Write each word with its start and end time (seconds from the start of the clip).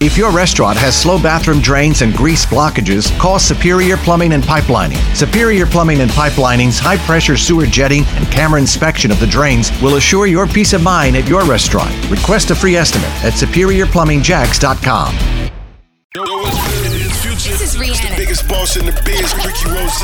If 0.00 0.16
your 0.16 0.32
restaurant 0.32 0.78
has 0.78 0.98
slow 0.98 1.22
bathroom 1.22 1.60
drains 1.60 2.00
and 2.00 2.14
grease 2.14 2.46
blockages, 2.46 3.14
call 3.18 3.38
Superior 3.38 3.98
Plumbing 3.98 4.32
and 4.32 4.42
Pipelining. 4.42 4.96
Superior 5.14 5.66
Plumbing 5.66 6.00
and 6.00 6.10
Pipelining's 6.10 6.78
high 6.78 6.96
pressure 6.96 7.36
sewer 7.36 7.66
jetting 7.66 8.04
and 8.16 8.26
camera 8.32 8.58
inspection 8.58 9.10
of 9.10 9.20
the 9.20 9.26
drains 9.26 9.70
will 9.82 9.96
assure 9.96 10.26
your 10.26 10.46
peace 10.46 10.72
of 10.72 10.82
mind 10.82 11.18
at 11.18 11.28
your 11.28 11.44
restaurant. 11.44 11.94
Request 12.10 12.50
a 12.50 12.54
free 12.54 12.76
estimate 12.76 13.10
at 13.22 13.34
superiorplumbingjacks.com. 13.34 15.40
This 17.50 17.74
is 17.74 17.80
Rihanna. 17.80 18.10
The 18.10 18.16
biggest 18.16 18.46
boss 18.48 18.76
in 18.76 18.86
the 18.86 18.92
biz, 19.04 19.34
Ricky 19.44 19.66
Rose. 19.68 20.02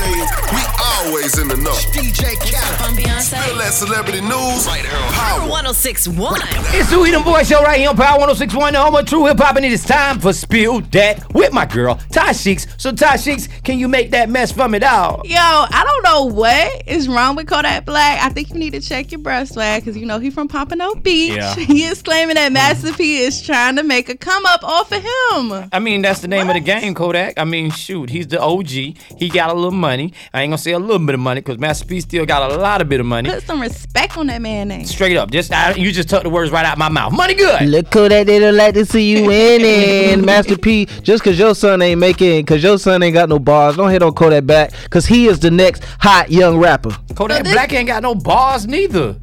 We 0.53 0.63
always 0.83 1.39
in 1.39 1.47
the 1.49 1.57
know. 1.57 1.77
DJ 1.93 2.35
Khaled. 2.37 2.81
I'm 2.81 2.97
Beyonce. 2.97 3.46
Feel 3.57 3.65
that 3.65 3.73
celebrity 3.73 4.21
news 4.21 4.67
right 4.67 4.85
here 4.85 4.93
on 4.93 5.13
Power. 5.15 5.49
1061. 5.49 6.41
It's 6.77 6.91
the 6.91 6.97
Weedham 6.97 7.25
Boy 7.25 7.43
Show 7.43 7.63
right 7.63 7.81
here 7.81 7.89
on 7.89 7.97
Power 7.97 8.19
1061, 8.19 8.75
the 8.75 8.81
home 8.81 8.95
of 8.97 9.07
true 9.07 9.25
hip 9.25 9.39
hop, 9.39 9.57
and 9.57 9.65
it 9.65 9.73
is 9.73 9.83
time 9.83 10.21
for 10.21 10.35
Spill 10.35 10.81
Dat 10.81 11.25
with 11.33 11.55
my 11.55 11.65
girl, 11.65 11.99
Ty 12.13 12.33
Sheeks. 12.33 12.67
So, 12.77 12.93
Ty 12.93 13.17
Sheeks, 13.17 13.49
can 13.65 13.79
you 13.79 13.89
make 13.89 14.11
that 14.11 14.29
mess 14.29 14.53
for 14.53 14.69
me, 14.69 14.79
dog? 14.79 15.27
Yo, 15.27 15.39
I 15.39 15.85
don't 15.87 15.96
know 16.07 16.25
what 16.25 16.83
is 16.87 17.09
wrong 17.09 17.35
with 17.35 17.49
Kodak 17.49 17.85
Black. 17.85 18.23
I 18.23 18.29
think 18.29 18.51
you 18.51 18.57
need 18.57 18.71
to 18.71 18.81
check 18.81 19.11
your 19.11 19.21
breast 19.21 19.55
swag 19.55 19.83
because 19.83 19.97
you 19.97 20.07
know 20.07 20.21
he 20.21 20.31
from 20.31 20.47
Pompano 20.49 20.95
Beach. 20.95 21.37
Yeah. 21.37 21.55
He 21.67 21.83
is 21.83 22.01
claiming 22.01 22.37
that 22.37 22.53
Master 22.53 22.93
P 22.93 23.19
is 23.19 23.43
trying 23.43 23.77
to 23.77 23.83
make 23.83 24.09
a 24.09 24.17
come 24.17 24.47
up 24.47 24.63
off 24.63 24.93
of 24.93 25.03
him. 25.03 25.69
I 25.73 25.79
mean, 25.81 26.01
that's 26.01 26.21
the 26.21 26.29
name 26.29 26.49
of 26.49 26.55
the 26.55 26.61
game, 26.61 26.95
Kodak. 26.95 27.35
I 27.39 27.45
mean, 27.45 27.71
shoot, 27.71 28.09
he's 28.09 28.29
the 28.29 28.41
OG. 28.41 28.69
He 28.69 29.29
got 29.29 29.51
a 29.51 29.55
little 29.55 29.73
money. 29.73 30.13
I 30.33 30.43
ain't 30.43 30.51
gonna 30.51 30.59
say 30.59 30.73
a 30.73 30.79
little 30.79 31.05
bit 31.05 31.15
of 31.15 31.21
money 31.21 31.41
because 31.41 31.59
Master 31.59 31.85
P 31.85 32.01
still 32.01 32.25
got 32.25 32.51
a 32.51 32.57
lot 32.57 32.81
of 32.81 32.89
bit 32.89 33.01
of 33.01 33.07
money. 33.07 33.29
Put 33.29 33.43
some 33.43 33.61
respect 33.61 34.17
on 34.17 34.29
that 34.29 34.41
man 34.41 34.69
name. 34.69 34.85
Straight 34.85 35.17
up, 35.17 35.31
just 35.31 35.53
I, 35.53 35.75
you 35.75 35.91
just 35.91 36.09
took 36.09 36.23
the 36.23 36.31
words 36.31 36.53
right 36.53 36.65
out 36.65 36.79
my 36.79 36.89
mouth. 36.89 37.13
Money 37.13 37.35
good. 37.35 37.63
Look 37.63 37.91
Kodak, 37.91 38.27
they 38.27 38.39
don't 38.39 38.57
like 38.57 38.75
to 38.75 38.87
see 38.87 39.11
you 39.11 39.27
winning. 39.27 40.25
Master 40.25 40.57
P, 40.57 40.87
just 41.03 41.25
cause 41.25 41.39
your 41.39 41.55
son 41.55 41.83
ain't 41.83 41.99
making, 41.99 42.47
cause 42.47 42.63
your 42.63 42.79
son 42.79 43.03
ain't 43.03 43.15
got 43.15 43.29
no 43.29 43.41
bars, 43.41 43.77
don't 43.77 43.91
hit 43.91 44.03
on 44.03 44.15
Kodak 44.15 44.47
back, 44.47 44.73
cause 44.91 45.05
he 45.05 45.27
is 45.27 45.41
the 45.41 45.51
next 45.51 45.83
hot 46.01 46.31
young 46.31 46.59
rapper. 46.59 46.91
Kodak 47.15 47.39
So 47.39 47.43
this- 47.45 47.53
Black 47.53 47.73
ain't 47.73 47.87
got 47.89 48.03
no 48.03 48.15
bars 48.15 48.67
neither. 48.67 49.17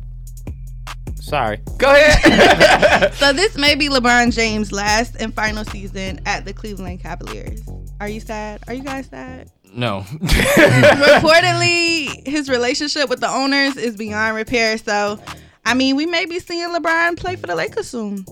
Sorry. 1.15 1.59
Go 1.77 1.91
ahead. 1.93 3.13
So 3.15 3.33
this 3.33 3.55
may 3.57 3.75
be 3.75 3.89
LeBron 3.89 4.33
James' 4.33 4.71
last 4.71 5.15
and 5.19 5.33
final 5.33 5.63
season 5.65 6.19
at 6.25 6.45
the 6.45 6.53
Cleveland 6.53 6.99
Cavaliers. 7.01 7.61
Are 7.99 8.07
you 8.09 8.19
sad? 8.19 8.61
Are 8.67 8.73
you 8.73 8.83
guys 8.83 9.07
sad? 9.07 9.49
no. 9.73 10.01
Reportedly, 10.11 12.27
his 12.27 12.49
relationship 12.49 13.09
with 13.09 13.19
the 13.21 13.29
owners 13.29 13.75
is 13.77 13.95
beyond 13.95 14.35
repair. 14.35 14.77
So, 14.77 15.19
I 15.65 15.73
mean, 15.73 15.95
we 15.95 16.05
may 16.05 16.25
be 16.25 16.39
seeing 16.39 16.69
LeBron 16.69 17.17
play 17.17 17.35
for 17.35 17.47
the 17.47 17.55
Lakers 17.55 17.89
soon. 17.89 18.25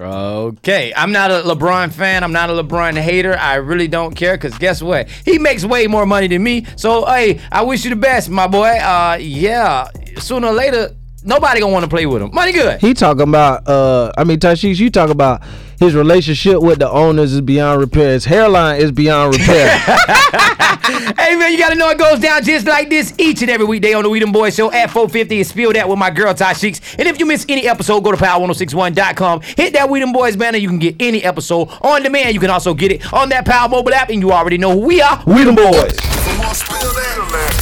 Okay, 0.00 0.92
I'm 0.94 1.10
not 1.10 1.32
a 1.32 1.42
LeBron 1.42 1.92
fan. 1.92 2.22
I'm 2.22 2.32
not 2.32 2.50
a 2.50 2.52
LeBron 2.52 2.96
hater. 2.96 3.36
I 3.36 3.56
really 3.56 3.88
don't 3.88 4.14
care 4.14 4.36
because 4.36 4.56
guess 4.58 4.80
what? 4.80 5.08
He 5.08 5.38
makes 5.38 5.64
way 5.64 5.88
more 5.88 6.06
money 6.06 6.28
than 6.28 6.42
me. 6.42 6.66
So 6.76 7.04
hey, 7.04 7.40
I 7.50 7.62
wish 7.62 7.84
you 7.84 7.90
the 7.90 7.96
best, 7.96 8.30
my 8.30 8.46
boy. 8.46 8.68
Uh, 8.68 9.18
yeah. 9.20 9.88
Sooner 10.18 10.48
or 10.48 10.52
later, 10.52 10.94
nobody 11.24 11.60
gonna 11.60 11.72
want 11.72 11.84
to 11.84 11.90
play 11.90 12.06
with 12.06 12.22
him. 12.22 12.30
Money 12.32 12.52
good. 12.52 12.80
He 12.80 12.94
talking 12.94 13.22
about, 13.22 13.66
uh, 13.66 14.12
I 14.16 14.22
mean, 14.22 14.38
Tashish, 14.38 14.78
you 14.78 14.88
talk 14.88 15.10
about 15.10 15.42
his 15.80 15.94
relationship 15.94 16.60
with 16.60 16.78
the 16.78 16.88
owners 16.88 17.32
is 17.32 17.40
beyond 17.40 17.80
repair. 17.80 18.12
His 18.12 18.24
hairline 18.24 18.80
is 18.80 18.92
beyond 18.92 19.34
repair. 19.34 19.78
Hey 21.18 21.36
man, 21.36 21.52
you 21.52 21.58
gotta 21.58 21.74
know 21.74 21.90
it 21.90 21.98
goes 21.98 22.20
down 22.20 22.42
just 22.42 22.66
like 22.66 22.88
this 22.88 23.12
each 23.18 23.42
and 23.42 23.50
every 23.50 23.66
weekday 23.66 23.92
on 23.92 24.04
the 24.04 24.08
Weedham 24.08 24.32
Boys 24.32 24.54
Show 24.54 24.70
at 24.72 24.90
450 24.90 25.36
and 25.38 25.46
spill 25.46 25.72
that 25.72 25.88
with 25.88 25.98
my 25.98 26.10
girl 26.10 26.32
Ty 26.34 26.52
Sheeks. 26.54 26.80
And 26.98 27.06
if 27.08 27.18
you 27.18 27.26
miss 27.26 27.44
any 27.48 27.68
episode, 27.68 28.00
go 28.00 28.12
to 28.12 28.16
power1061.com. 28.16 29.40
Hit 29.42 29.72
that 29.74 29.88
Weedham 29.88 30.12
Boys 30.12 30.36
banner. 30.36 30.58
You 30.58 30.68
can 30.68 30.78
get 30.78 30.96
any 31.00 31.22
episode 31.24 31.68
on 31.82 32.02
demand. 32.02 32.34
You 32.34 32.40
can 32.40 32.50
also 32.50 32.74
get 32.74 32.92
it 32.92 33.12
on 33.12 33.28
that 33.30 33.44
Power 33.44 33.68
mobile 33.68 33.94
app, 33.94 34.10
and 34.10 34.20
you 34.20 34.32
already 34.32 34.58
know 34.58 34.72
who 34.72 34.86
we 34.86 35.00
are. 35.00 35.22
we 35.26 35.44
them 35.44 35.54
boys. 35.54 35.96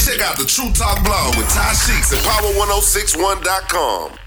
Check 0.05 0.21
out 0.21 0.37
the 0.37 0.45
True 0.47 0.71
Talk 0.71 1.03
blog 1.03 1.35
with 1.37 1.49
Ty 1.49 1.73
Sheeks 1.73 2.13
at 2.13 2.19
power1061.com. 2.19 4.26